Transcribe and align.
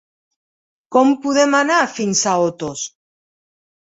Com 0.95 1.11
podem 1.25 1.53
anar 1.57 1.77
fins 1.97 2.23
a 2.31 2.33
Otos? 2.47 2.87